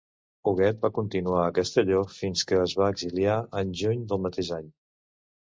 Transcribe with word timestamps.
Huguet 0.51 0.79
va 0.85 0.89
continuar 0.95 1.43
a 1.43 1.51
Castelló 1.57 2.01
fins 2.15 2.45
que 2.53 2.59
es 2.63 2.73
va 2.81 2.89
exiliar 2.95 3.37
en 3.63 3.77
juny 3.83 4.03
del 4.15 4.23
mateix 4.29 4.51
any. 4.61 4.73